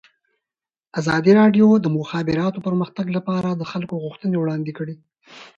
[0.99, 4.95] ازادي راډیو د د مخابراتو پرمختګ لپاره د خلکو غوښتنې وړاندې کړي.